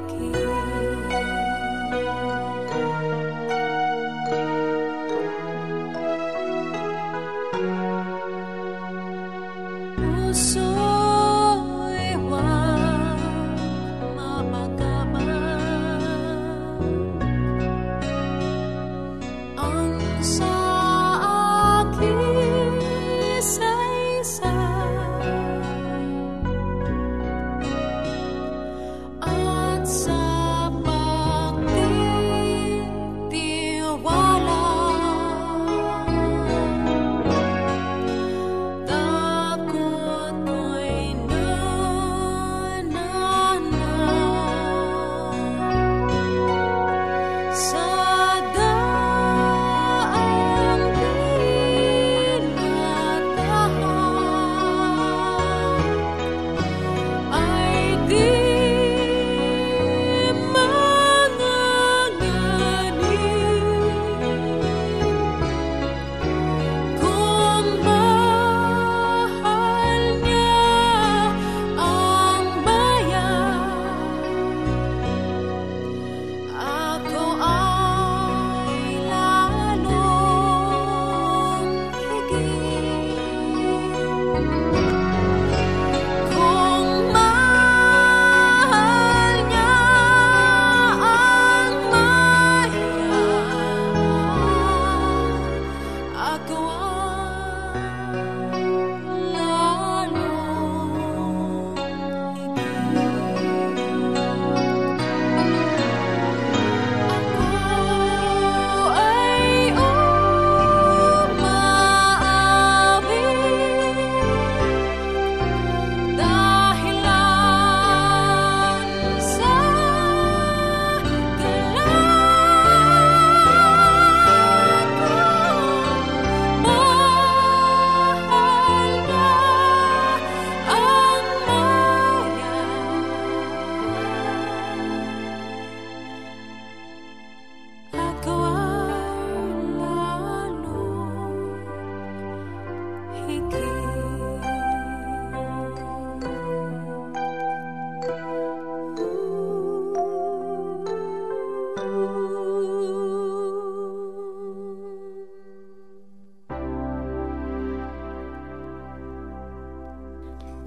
[0.00, 0.43] communicate.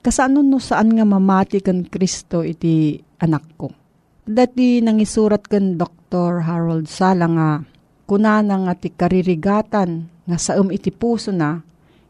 [0.00, 3.68] Kasano no saan nga mamati kan Kristo iti anak ko.
[4.24, 6.40] Dati nangisurat kan Dr.
[6.40, 7.48] Harold Sala nga
[8.08, 11.60] kunana nga ti karirigatan nga saum iti puso na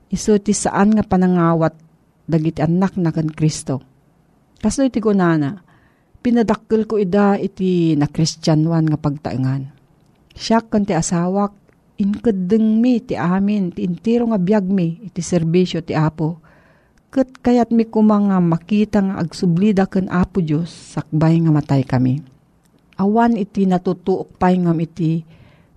[0.06, 1.74] iso ti saan nga panangawat
[2.30, 3.82] dagiti anak na kan Kristo.
[4.60, 5.58] Kaso iti kunana,
[6.22, 9.66] pinadakkel ko ida iti na Kristyanuan nga pagtaengan.
[10.30, 11.58] Siya kan ti asawak
[11.98, 16.38] inkadeng mi ti amin, ti intiro nga biyag mi, iti serbisyo ti Apo.
[17.10, 22.22] Kat kayat mi kumanga makita nga agsublida ken Apo Diyos, sakbay nga matay kami.
[23.02, 25.26] Awan iti natutuok pay ngam iti,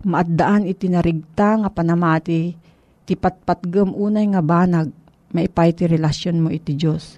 [0.05, 2.53] maaddaan iti narigta nga panamati,
[3.09, 4.93] ti patpatgam unay nga banag,
[5.33, 7.17] maipay ti relasyon mo iti Diyos.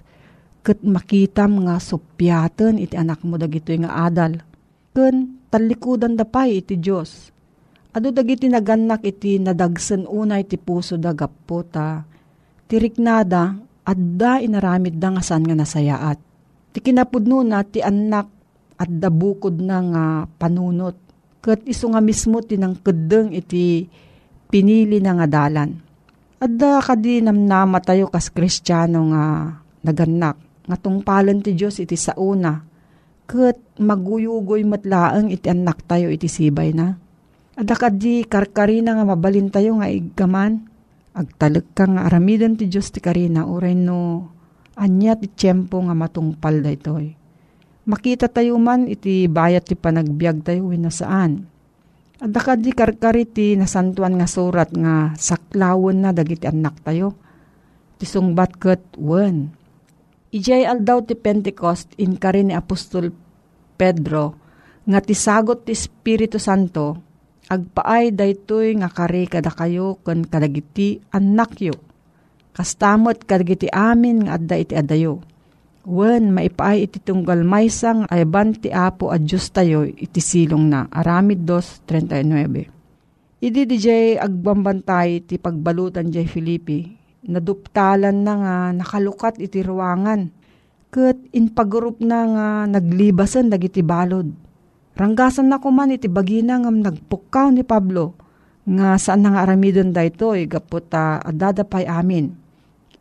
[0.64, 4.40] Kat makitam nga supyaten iti anak mo dagitoy nga adal.
[4.96, 7.36] Ken talikudan da pay iti Diyos
[7.96, 12.04] Ado dagiti naganak iti nadagsen unay ti puso da gapota.
[12.68, 13.56] Tiriknada,
[13.86, 16.18] adda inaramid da nga san nga nasayaat.
[16.74, 18.26] Ti kinapudno na ti anak
[18.76, 20.98] adda bukod na nga panunot.
[21.40, 23.86] Kat iso nga mismo tinang kedeng iti
[24.50, 25.70] pinili na nga dalan.
[26.42, 29.24] Adda kadi namnama tayo kas kristyano nga
[29.86, 30.36] naganak.
[30.66, 32.58] Nga tungpalan ti Diyos iti sauna.
[33.24, 37.06] Kat maguyugoy matlaang iti anak tayo iti sibay na
[37.56, 40.68] Adakad di karkarina nga mabalin tayo nga igaman.
[41.16, 44.28] Agtalag ka nga aramidan ti Diyos ti karina uray no
[44.76, 47.16] anya ti tiyempo nga matungpal da itoy.
[47.88, 51.48] Makita tayo man iti bayat ti panagbiag tayo winasaan.
[52.20, 57.16] Adakad di karkari ti nasantuan nga surat nga saklawon na dagiti anak tayo.
[57.96, 59.48] Ti sungbat ket wen.
[60.36, 63.08] Ijay aldaw ti Pentecost in karin ni Apostol
[63.80, 64.36] Pedro
[64.84, 67.05] nga ti sagot ti Espiritu Santo
[67.46, 71.74] agpaay daytoy nga kare kada kayo ken kadagiti anak yo.
[72.56, 75.22] Kastamot kadagiti amin nga adda iti adayo.
[75.86, 80.90] Wen maipaay iti tunggal maysang ayban ti apo a Diyos tayo iti silong na.
[80.90, 86.82] Aramid 2.39 Idi di jay agbambantay ti pagbalutan jay Filipi.
[87.30, 90.32] Naduptalan na nga nakalukat iti ruangan.
[90.90, 94.45] Kat in pagrup na nga naglibasan dagiti balod
[94.96, 98.16] Ranggasan na kuman iti bagina ngam nagpukaw ni Pablo
[98.64, 102.32] nga saan nga aramidon da ito gaputa adadapay amin.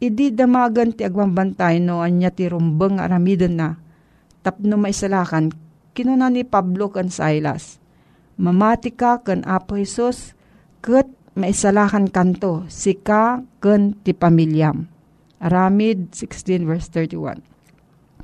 [0.04, 3.80] Idi damagan ti agwambantay no anya ti rumbeng aramidon na
[4.44, 5.56] tapno maisalakan
[5.96, 7.80] kinuna ni Pablo kan Silas.
[8.36, 10.36] Mamati ka kan Apo Jesus
[10.84, 11.08] ket
[11.40, 14.92] maisalakan kanto sika ken ti pamilyam.
[15.40, 17.40] Aramid 16 verse 31.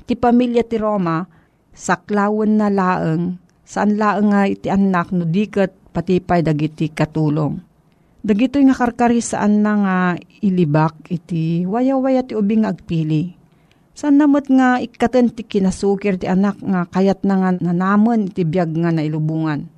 [0.04, 1.24] Ti pamilya ti Roma
[1.72, 3.41] saklawon na laeng
[3.72, 7.56] saan laeng nga iti anak no diket patipay dagiti katulong.
[8.20, 9.96] Dagito nga karkari saan na nga
[10.44, 13.32] ilibak iti waya-waya ti ubing agpili.
[13.96, 18.76] Saan namot nga ikaten ti kinasukir ti anak nga kayat na nga nanamon iti biyag
[18.76, 19.72] nga nailubungan.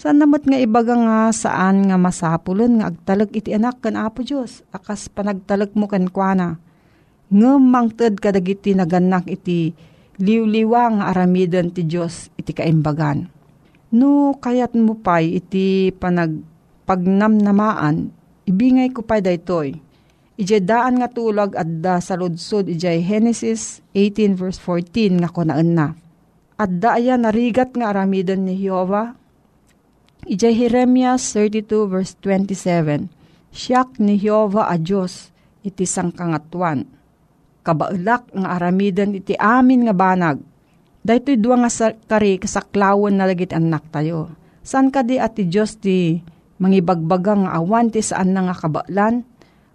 [0.00, 4.64] Saan namot nga ibaga nga saan nga masapulon nga agtalag iti anak kan Apo Diyos
[4.72, 6.56] akas panagtalag mo kan kuana.
[7.28, 9.76] Ngem mangted kadagiti naganak iti
[10.18, 13.30] liwliwang aramidan ti Diyos iti kaimbagan.
[13.94, 16.44] No kayat mo pay iti panag
[16.84, 18.12] pagnamnamaan,
[18.44, 19.78] ibingay ko pay daytoy.
[20.38, 25.86] Ije daan nga tulag adda sa ludsod ije Genesis 18 verse 14 nga kunaan na.
[26.58, 29.18] Adda aya narigat nga aramidan ni Jehovah.
[30.26, 33.10] Ije Jeremias 32 verse 27.
[33.50, 35.34] Siyak ni Jehovah a Diyos
[35.66, 36.97] iti sangkangatuan
[37.68, 40.40] kabaulak nga aramidan iti amin nga banag.
[41.04, 44.32] Dahito dua nga kari kasaklawon na lagit anak tayo.
[44.64, 46.16] San ka di ati Diyos ti
[46.56, 49.24] mangibagbagang nga awan ti saan na nga kabaklan?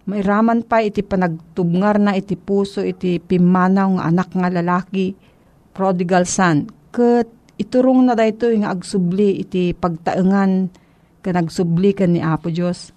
[0.04, 5.16] Mairaman pa iti panagtubngar na iti puso iti pimanaw nga anak nga lalaki,
[5.72, 6.68] prodigal son.
[6.92, 7.24] Kat
[7.56, 10.68] iturong na dahito nga agsubli iti pagtaengan
[11.24, 12.92] ka nagsubli ka ni Apo Diyos.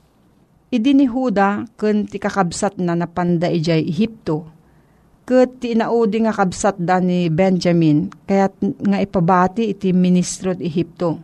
[0.68, 4.57] Idi ni Huda kun ti kakabsat na napanda ijay Ehipto
[5.27, 11.19] Kat tinaudi nga kabsat da ni Benjamin, kayat nga ipabati iti ministro at Ehipto.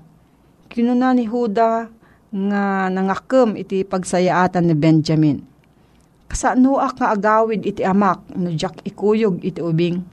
[0.67, 1.87] Kinuna ni Huda
[2.27, 5.39] nga nangakam iti pagsayaatan ni Benjamin.
[6.27, 10.03] Kasanuak nga agawid iti amak, no jak ikuyog iti ubing.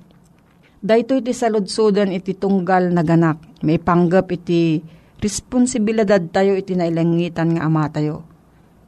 [0.79, 3.43] Dahito iti saludsudan iti tunggal na ganak.
[3.67, 4.79] May panggap iti
[5.19, 8.23] responsibilidad tayo iti nailangitan nga ama tayo.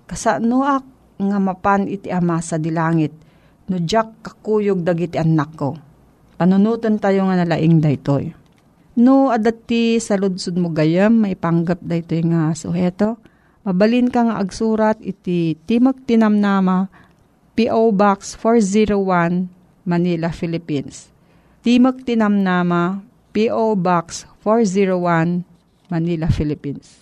[0.06, 0.86] Kasano ak
[1.18, 3.10] nga mapan iti ama sa dilangit.
[3.70, 5.78] No jak kakuyog dagiti anak ko.
[6.40, 8.34] Panunutan tayo nga nalaing daytoy.
[8.98, 13.16] No adati sa ludsud mo gayam, may panggap daytoy nga suheto.
[13.62, 16.90] Mabalin ka nga agsurat iti Timog Tinamnama,
[17.54, 17.94] P.O.
[17.94, 19.46] Box 401,
[19.86, 21.14] Manila, Philippines.
[21.62, 23.78] Timog Tinamnama, P.O.
[23.78, 25.46] Box 401,
[25.86, 27.01] Manila, Philippines.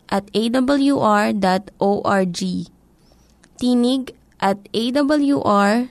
[0.11, 1.39] at awr.org.
[3.55, 4.03] Tinig
[4.43, 5.87] at awr.org.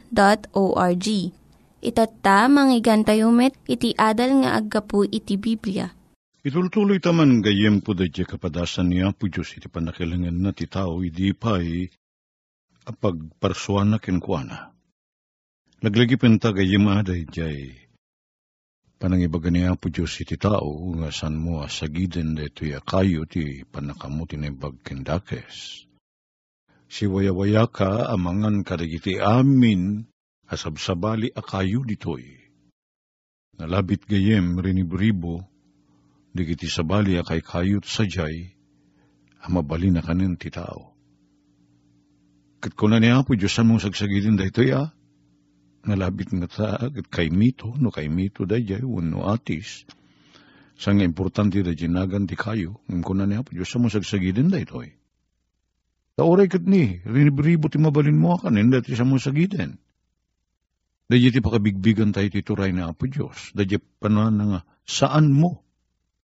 [1.80, 5.88] Itatta, manggigan tayo met, iti adal nga aggapu iti Biblia.
[6.44, 11.32] Itultuloy taman gayem po da kapadasan niya po Diyos iti panakilangan na ti tao, idi
[11.32, 11.88] pa'y
[12.84, 14.72] apagparsuan na kinkwana.
[15.80, 17.89] Laglagi penta gayem aday jay
[19.00, 24.37] panangibaga niya po Diyos iti tao, nga san mo asagiden da ito kayo ti panakamuti
[24.37, 25.88] na bagkendakes.
[26.85, 30.04] Si wayawaya ka amangan kadagiti amin
[30.52, 32.45] asabsabali akayo ditoy.
[33.57, 35.49] Nalabit gayem rinibribo,
[36.37, 38.52] digiti sabali akay kayot sajay,
[39.40, 40.92] amabali na kanin ti tao.
[42.61, 44.92] Kat ko na niya po Diyos mong sagsagidin da ito ya,
[45.84, 46.68] nalabit nga ta
[47.08, 49.84] kay mito, no kay mito da jay, no atis,
[50.80, 54.56] sa nga importante da jinagan di kayo, ng kuna niya po, Diyos mo sagsagidin da
[54.60, 54.96] ito eh.
[56.16, 59.76] Ta oray kat ni, rinibribo ti mabalin mo kanin, dati sa mo sagidin.
[61.10, 63.66] Da ti pakabigbigan tayo ti turay na Apo Diyos, da
[64.00, 65.66] panan nga, saan mo?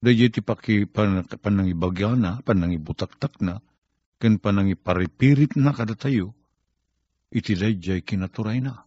[0.03, 3.57] Da ti paki pan, panangibagana, panangibutaktak na,
[4.21, 6.37] ken panangiparipirit na kada tayo,
[7.33, 8.85] iti dayjay kinaturay na.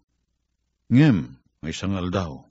[0.87, 1.35] Ngem,
[1.67, 2.47] may sangal daw.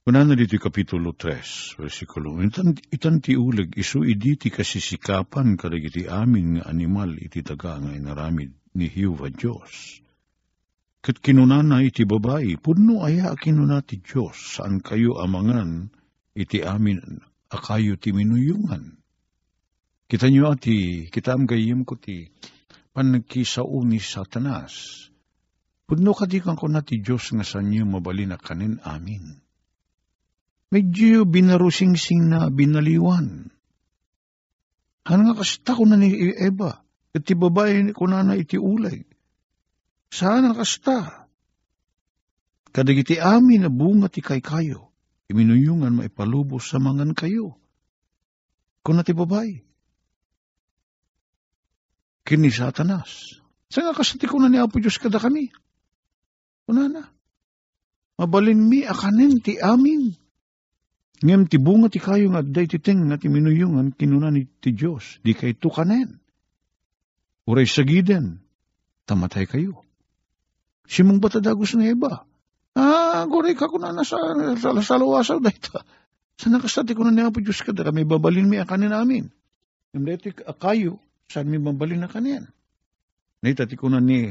[0.00, 6.08] Kuna na dito kapitulo 3, versikulo, itan, itan ti uleg, isu idi ti kasisikapan kadagiti
[6.08, 10.00] amin nga animal iti taga nga inaramid ni Hiuva Diyos.
[11.04, 15.92] Kat kinunana iti babae, puno aya kinuna ti Diyos, saan kayo amangan
[16.32, 17.20] iti amin
[17.52, 18.96] akayo ti minuyungan.
[20.08, 22.32] Kita nyo ati, kita am gayim ko ti
[22.96, 25.09] panagkisao ni Satanas
[25.90, 29.42] Pudno kadikan ko na ti Diyos nga sa niyo mabalin na kanin amin.
[30.70, 33.50] Medyo binarusing-sing na binaliwan.
[35.02, 36.78] Ano nga kasta ko na ni Eva,
[37.10, 39.02] at ti babae ko na na iti ulay.
[40.14, 41.26] Saan ang kasta?
[42.70, 44.94] Kadagiti amin na bunga ti kay kayo,
[45.26, 47.58] iminuyungan maipalubos sa mangan kayo.
[48.86, 49.58] Kung na ti babae.
[52.22, 53.42] Kini satanas.
[53.66, 55.50] Saan nga kasta ko na ni Apo Diyos kada kami?
[56.70, 57.02] Kunana.
[58.14, 60.14] Mabalin mi akanin ti amin.
[61.18, 65.18] Ngem ti bunga ti kayo nga day titeng nga ti minuyungan kinunan ti Diyos.
[65.26, 66.22] Di kay tukanen.
[67.50, 68.38] Uray sagiden.
[69.02, 69.82] Tamatay kayo.
[70.86, 72.22] Simong batadagos na iba.
[72.78, 74.22] Ah, goray ka kunana sa,
[74.54, 75.82] sa, sa lawasaw da ita.
[76.38, 79.26] Sa nakastati ko na niya po Diyos ka da kami babalin mi akanin amin.
[79.90, 82.46] Ngem dati kayo, saan mi babalin na kanin?
[83.42, 84.30] Naitati ko na ni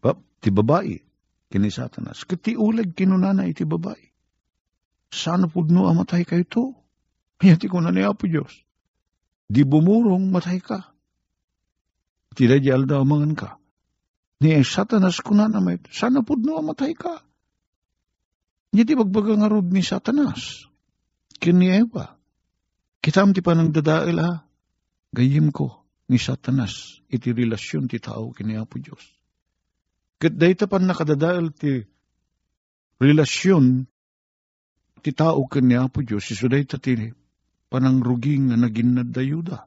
[0.00, 1.07] pap, ti babae
[1.48, 2.24] kini satanas.
[2.28, 4.12] Kiti ulag kinunana iti babae.
[5.08, 6.64] Sana pudno amatay kayo to.
[7.40, 8.52] Hayati ko na niya po Diyos.
[9.48, 10.92] Di bumurong matay ka.
[12.36, 13.50] Tila di alda amangan ka.
[14.44, 15.80] Ni satanas ko na naman.
[15.88, 17.24] Sana pudno amatay ka.
[18.68, 20.68] Hindi bagbaga nga rod ni satanas.
[21.40, 22.20] Kini Eva.
[23.00, 24.44] Kitam ti panang dadail ha.
[25.16, 27.00] Gayim ko ni satanas.
[27.08, 29.17] Iti relasyon ti tao kini Apo Diyos
[30.18, 31.78] Kat dayta pan nakadadaal ti
[32.98, 33.86] relasyon
[34.98, 36.98] ti tao kanya po Diyos, iso dayta ti
[37.70, 39.62] panangruging nga naging nadayuda.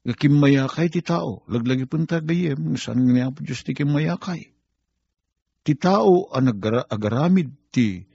[0.00, 4.48] Nga kimayakay ti tao, laglagi pun tagayem, saan nga po Diyos ti kimayakay.
[5.60, 6.56] Ti tao ang
[6.88, 8.08] agaramid ti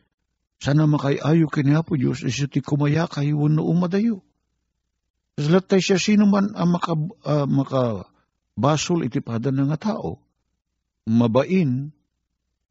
[0.58, 4.26] sana makayayo kanya po Diyos, iso ti kumayakay wano umadayo.
[5.38, 10.25] Salat siya sino man ang maka, uh, makabasol iti pada nga tao,
[11.06, 11.96] mabain,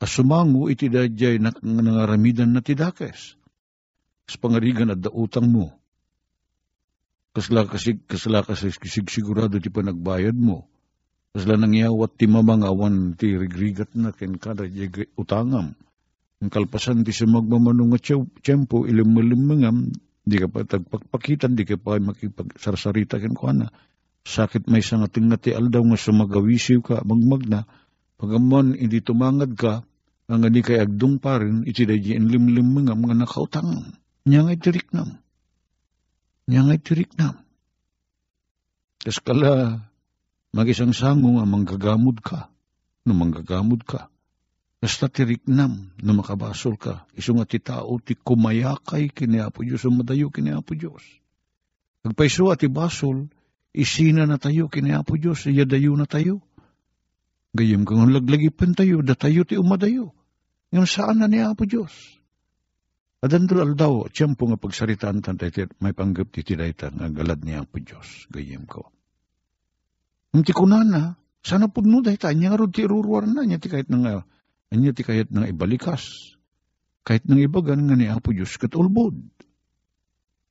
[0.05, 3.41] Asumango iti dadyay na nangaramidan na tidakes.
[4.29, 5.73] Kas pangarigan at dautang mo.
[7.33, 8.77] Kasla kasig, kasla kasig
[9.09, 10.69] sigurado ti panagbayad mo.
[11.33, 14.69] Kasla nangyawat ti mamangawan ti rigrigat na ken kada
[15.17, 15.73] utangam.
[16.45, 18.01] Ang kalpasan ti sa magmamanong nga
[18.45, 19.89] tiyempo ilim-ilimangam,
[20.21, 23.73] di ka pa tagpakpakitan, di ka pa makipagsarsarita ken ko na.
[24.25, 27.65] Sakit may sangating nga ti aldaw nga sumagawisiw ka, magmagna,
[28.25, 29.85] pagamon hindi tumangad ka,
[30.25, 33.93] ang nga kay agdung pa rin, iti da di limlim mga mga nakautang.
[34.25, 35.21] Nya ngay tiriknam.
[36.49, 37.45] Nya ngay tiriknam.
[39.05, 39.85] Kas kala,
[40.57, 42.49] magisang sango nga manggagamod ka,
[43.05, 44.09] no manggagamod ka.
[44.81, 49.93] Basta tiriknam na makabasol ka, iso nga ti tao ti kumayakay kini Apo Diyos, o
[49.93, 51.05] madayo kini Apo Diyos.
[52.01, 53.29] Agpaiso at basol,
[53.77, 56.41] isina na tayo kini Apo Diyos, iyadayo na tayo
[57.55, 60.11] Gayem kang laglagipan tayo, da tayo ti umadayo.
[60.75, 61.95] Ngayon saan na niya po Diyos?
[63.23, 67.79] Adandol aldaw, tiyempo nga pagsaritaan tan tayo, may panggap ti tidayta nga galad niya po
[67.79, 68.27] Diyos.
[68.35, 68.91] Gayem ko.
[70.35, 71.15] Ang kunana,
[71.47, 74.27] sana po no dahi tayo, nga ti iruruar na, niya ti kahit nga,
[74.75, 76.35] niya ti kahit nga ibalikas.
[77.07, 79.15] Kahit nang ibagan nga ni Apo Diyos katulbod.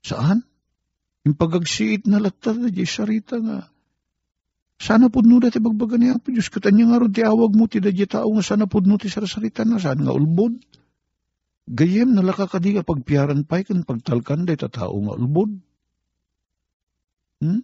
[0.06, 0.46] Saan?
[1.26, 3.73] Yung pagagsiit na latar na sarita nga,
[4.80, 6.52] sana pudno dati bagbaga niya Diyos.
[6.52, 9.80] Katanya nga ron ti awag mo ti dadya tao nga sana pudno ti sarasarita na
[9.80, 10.60] saan nga ulbod.
[11.64, 15.52] Gayem nalaka ka di pagpiaran pa'y kan pagtalkan day tao nga ulbod.
[17.40, 17.64] Hmm?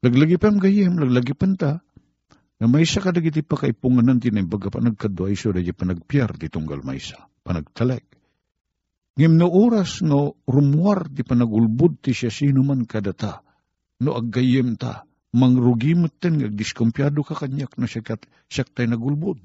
[0.00, 1.72] Laglagi pa gayem, laglagi pa ta.
[2.60, 5.84] Nga may isa ka dagiti pa kay punganan tinay baga pa nagkadwa iso dadya pa
[5.84, 7.20] nagpiar di tunggal may isa.
[7.44, 8.04] Panagtalek.
[9.20, 13.44] Ngim no oras no rumuar di panagulbod ti siya sino man kadata.
[14.00, 19.38] No aggayem ta mangrugimot ten nga diskumpyado ka kanyak na sikat siyak tay nagulbod.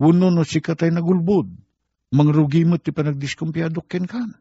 [0.00, 1.48] Uno no sikat tay nagulbod.
[2.10, 4.34] Mangrugimot ti panagdiskumpyado ken kan.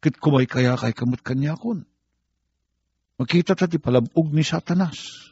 [0.00, 1.84] Kit kumay kaya kay kamot kanyakon.
[3.20, 5.28] Makita ta ti palabog ni satanas.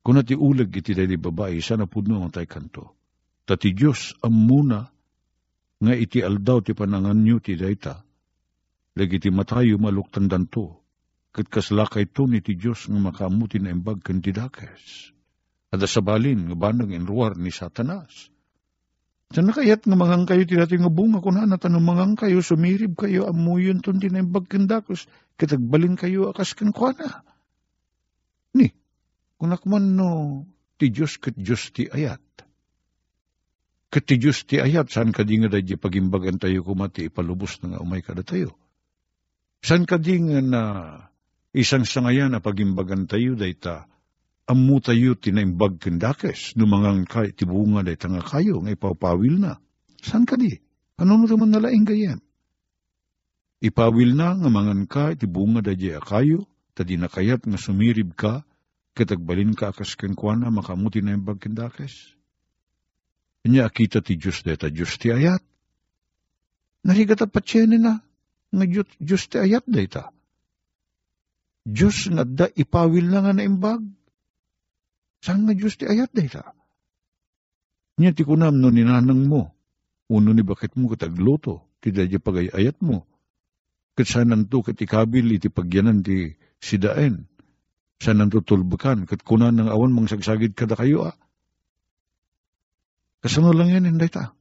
[0.00, 2.96] Kuna ti ulag iti day babae, sana pudno ang tay kanto.
[3.44, 4.88] Tati Diyos ang muna
[5.78, 8.00] nga iti aldaw ti pananganyo ti dayta.
[8.96, 10.77] Lagi ti matayo maluktan danto
[11.38, 15.14] kat kaslakay to ni ti Diyos nga makamuti na imbag kandidakes.
[15.70, 18.34] At sabalin nga banang inruar ni Satanas.
[19.30, 22.98] Sa nakayat nga mangang kayo ti dati nga bunga kuna na tanong mangang kayo sumirib
[22.98, 25.06] kayo amuyon ton din imbag kandakos
[25.38, 27.22] kitagbalin kayo akas kan na.
[28.56, 28.72] Ni,
[29.38, 30.08] kunakman no
[30.80, 32.24] ti Diyos kat Diyos ti ayat.
[33.92, 37.76] Kat ti Diyos ti ayat, saan ka di nga dadya pagimbagan tayo kumati ipalubos na
[37.76, 38.56] nga umay kada tayo.
[39.60, 40.62] Saan ka di nga na
[41.58, 43.90] Isang sangayan na pagimbagan tayo dayta,
[44.46, 49.58] amu tayo tinaimbag kendakes, numangang kay tibunga dayta nga kayo, nga ipapawil na.
[49.98, 50.54] San ka di?
[51.02, 52.22] Ano mo naman nalaing gayam?
[53.58, 56.46] Ipawil na nga mangan ka, tibunga dayta kayo,
[56.78, 58.46] tadi na kayat nga sumirib ka,
[58.94, 62.14] katagbalin ka akas kenkwana, makamuti na imbag kendakes.
[63.42, 65.42] Kanya akita ti Diyos dayta, Diyos ti ayat.
[66.86, 67.98] Narigata patsyanin na,
[68.54, 68.64] nga
[69.02, 70.14] Diyos ti ayat dayta.
[71.68, 73.84] Diyos nga da ipawil na nga na imbag.
[75.20, 76.44] Saan nga Diyos ti ayat da ita?
[78.00, 79.52] Nya ti kunam no ninanang mo.
[80.08, 81.76] Uno ni bakit mo katagluto.
[81.84, 83.04] Ti da pagay ayat mo.
[83.92, 87.28] Kat sanan to kat ikabil iti pagyanan ti sidaen.
[88.00, 89.04] Sanan to tulbukan.
[89.04, 91.16] Kat kunan ng awan mang sagsagid kada kayo ah.
[93.20, 94.32] Kasano lang yan hindi ta.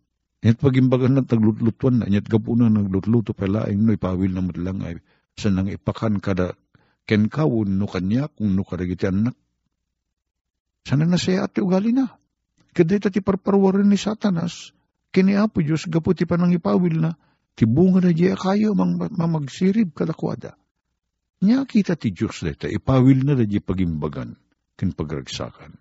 [0.45, 5.01] Nyat pagimbagan na taglutlutuan na, nyat gapunan naglutluto palaing no ipawil na matlang ay
[5.33, 6.53] sanang ipakan kada
[7.07, 9.33] ken kawun no kanya kung no karagiti anak.
[10.83, 12.11] Sana na siya ati ugali na.
[12.75, 14.75] Kaday ti parparwaran ni satanas,
[15.09, 17.15] kini apo Diyos gaputi pa nang ipawil na,
[17.57, 20.53] ti bunga na diya kayo mang mamagsirib kadakwada.
[21.41, 24.37] Nya kita ti Diyos deta, ipawil na da pagimbagan,
[24.77, 25.79] kin pagragsakan.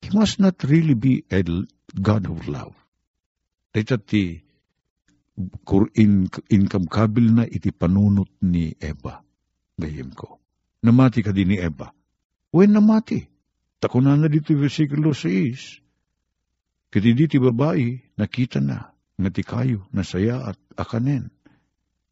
[0.00, 1.44] He must not really be a
[1.92, 2.76] God of love.
[3.74, 4.40] Deta ti
[5.98, 9.20] in, income kabil na iti panunot ni Eva.
[9.74, 10.43] Gayem ko
[10.84, 11.88] namati ka din ni Eva.
[12.52, 13.24] When namati?
[13.80, 15.80] Takunan na dito versikulo 6.
[16.92, 21.32] Kiti diti babae, nakita na, nga ti kayo, nasaya at akanen.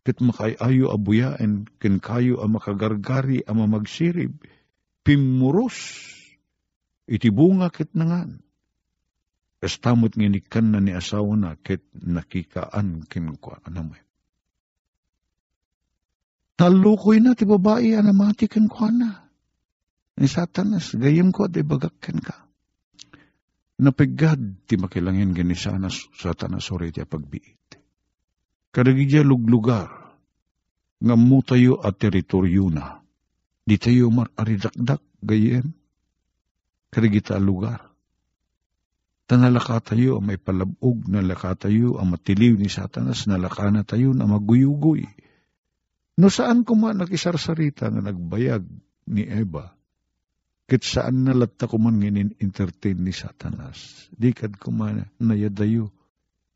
[0.02, 4.34] Kat makayayo abuyaen, ken kayo ang makagargari ang mamagsirib,
[5.06, 5.78] pimuros,
[7.06, 8.42] iti bunga ket nangan.
[9.62, 14.02] Kastamot nginikan na ni asawa na ket nakikaan kin kwa anamay.
[16.56, 19.10] Talukoy na ti babae anamati ken kwa na.
[20.20, 22.42] Ni satanas, gayem ko, di bagakken ka.
[23.82, 24.38] napigad
[24.70, 27.82] ti makilangin gani sana sa tanasore ti pagbiit.
[28.72, 29.90] Kadagidya luglugar,
[31.02, 33.02] nga mo tayo at teritoryo na,
[33.66, 35.74] di tayo maridakdak gayem,
[36.94, 37.90] kadagita lugar.
[39.26, 44.14] Tanalaka tayo may palabog na laka tayo ang matiliw ni satanas na laka na tayo
[44.14, 45.04] na maguyugoy.
[46.20, 48.64] No saan ko man nakisarsarita nga nagbayag
[49.08, 49.72] ni Eva,
[50.72, 54.08] Kit saan nalatta ko man nginin entertain ni Satanas.
[54.08, 55.92] Di kad ko man nayadayo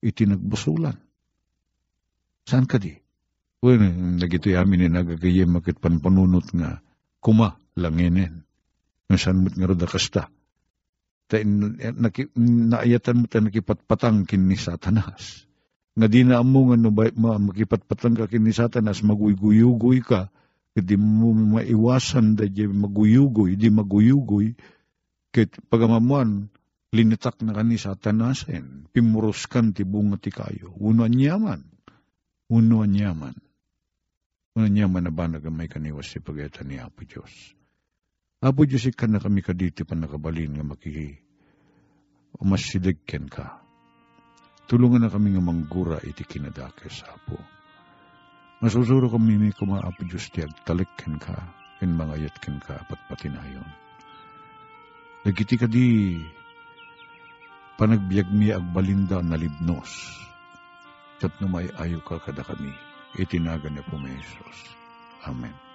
[0.01, 0.97] iti nagbusulan.
[2.49, 2.97] Saan ka di?
[3.61, 3.77] Well,
[4.17, 6.81] nagito yamin ni nagagayem makit panpanunot nga
[7.21, 8.47] kuma langinin.
[9.13, 10.33] Saan mo't nga roda kasta.
[11.29, 15.45] Ta, naki, naayatan mo ta nakipatpatang kin ni Satanas.
[15.97, 20.29] Nga di na mo nga no, makipatpatang ka kin ni Satanas, maguyguy ka,
[20.77, 24.53] Di mo maiwasan da di maguyugoy, di maguyugoy.
[25.33, 26.53] Kit pagamamuan,
[26.93, 30.77] linitak na kani satanasen, pimuruskan ti bunga ti kayo.
[30.77, 31.65] Uno anyaman.
[32.53, 33.37] Uno anyaman.
[34.53, 37.57] Uno anyaman na ba nagamay kaniwas si pageta ni Apo Diyos.
[38.45, 41.17] Apo Diyos ikan na kami kaditi pa nakabalin nga makiki
[42.37, 43.66] umasiligken ka.
[44.67, 47.57] Tulungan na kami nga manggura iti kinadakes, Apo
[48.57, 51.37] Masusuro kami mi kumaapo Diyos ti agtalikkin ka,
[51.85, 53.69] in mga yatkin ka, apat patinayon.
[55.29, 56.17] Nagiti ka di,
[57.77, 59.93] panagbiag mi agbalinda na libnos,
[61.21, 62.73] kat numay ayo ka kada kami,
[63.21, 64.73] itinaga ni po Jesus.
[65.29, 65.66] Amen.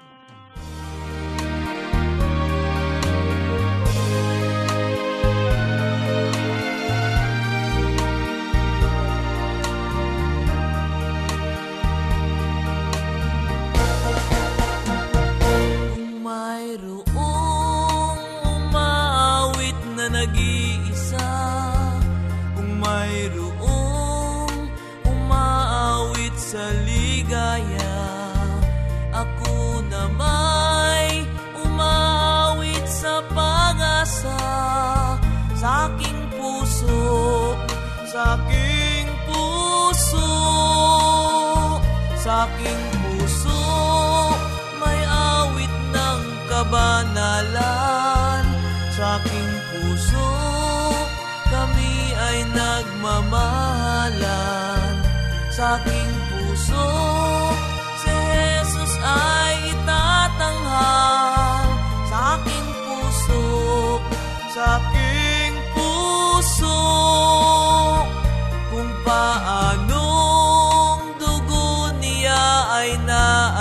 [42.30, 43.66] Aking puso.
[44.78, 48.46] May awit ng kabanalan
[48.94, 50.30] sa aking puso.
[51.50, 55.02] Kami ay nagmamahalan
[55.50, 56.86] sa aking puso.
[58.06, 61.66] Si Jesus ay itatanghal
[62.06, 63.42] sa aking puso.
[64.54, 64.78] Sa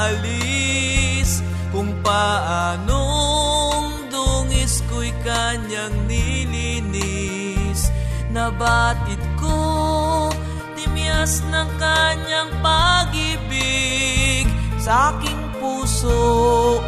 [0.08, 7.90] alis kung paanong dungis ko'y kanyang nilinis.
[8.32, 10.30] Nabatid ko
[10.78, 14.48] timyas ng kanyang pag-ibig.
[14.80, 16.80] Sa aking puso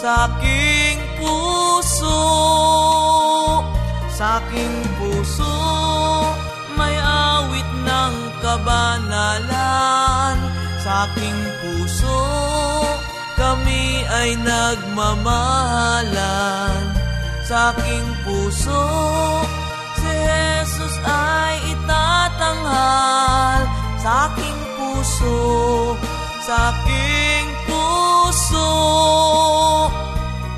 [0.00, 2.24] sa aking puso
[4.08, 5.56] sa aking puso
[6.72, 10.09] may awit ng kabanalan
[10.90, 12.18] aking puso.
[13.38, 16.82] Kami ay nagmamahalan
[17.46, 18.82] sa aking puso.
[19.96, 23.62] Si Jesus ay itatanghal
[24.02, 25.96] sa aking puso
[26.44, 28.70] sa aking puso.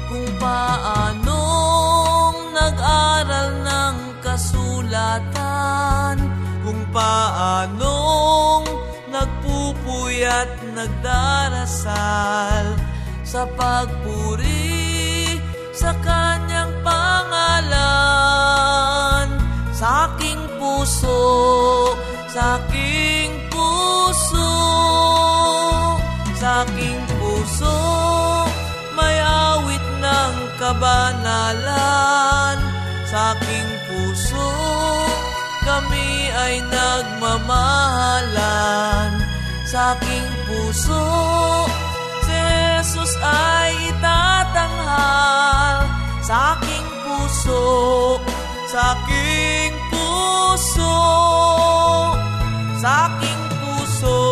[0.08, 6.16] Kung paanong nag-aral ng kasulatan
[6.64, 8.81] kung paanong
[10.22, 12.78] nagpupuyat nagdarasal
[13.26, 15.34] sa pagpuri
[15.74, 17.74] sa kanyang pangalan.
[19.74, 21.90] Sa aking puso
[22.30, 24.54] sa aking puso
[26.38, 27.82] sa aking puso
[28.94, 32.62] may awit ng kabanalan.
[33.10, 34.54] Sa aking puso
[35.66, 39.21] kami ay nagmamahalan
[39.72, 41.00] sa aking puso.
[42.28, 45.88] Jesus ay itatanghal
[46.20, 48.20] sa aking puso,
[48.68, 50.96] sa aking puso,
[52.84, 54.31] sa aking puso.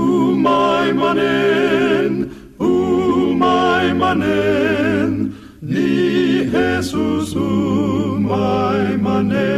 [0.43, 9.50] manen, umay manen, ni Jesus umay manen.